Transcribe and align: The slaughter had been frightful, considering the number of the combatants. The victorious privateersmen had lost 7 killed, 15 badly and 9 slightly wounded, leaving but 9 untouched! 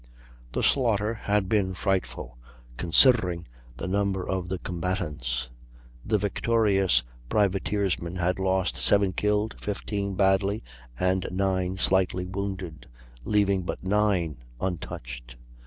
The 0.53 0.63
slaughter 0.63 1.13
had 1.13 1.47
been 1.47 1.75
frightful, 1.75 2.39
considering 2.75 3.47
the 3.77 3.87
number 3.87 4.27
of 4.27 4.49
the 4.49 4.57
combatants. 4.57 5.51
The 6.03 6.17
victorious 6.17 7.03
privateersmen 7.29 8.15
had 8.15 8.39
lost 8.39 8.77
7 8.77 9.13
killed, 9.13 9.57
15 9.59 10.15
badly 10.15 10.63
and 10.99 11.27
9 11.29 11.77
slightly 11.77 12.25
wounded, 12.25 12.87
leaving 13.25 13.61
but 13.61 13.83
9 13.83 14.37
untouched! 14.59 15.35